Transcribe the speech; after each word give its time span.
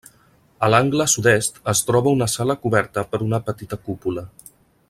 A 0.67 0.69
l'angle 0.73 1.05
sud-est 1.13 1.59
es 1.75 1.83
troba 1.91 2.15
una 2.19 2.31
sala 2.39 2.57
coberta 2.65 3.07
per 3.13 3.23
una 3.31 3.45
petita 3.51 3.81
cúpula. 3.89 4.29